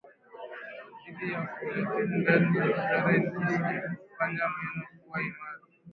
[1.01, 2.71] madii ya foleti ndani ya
[3.03, 5.61] viazi lishe hufanya meno kuwa imara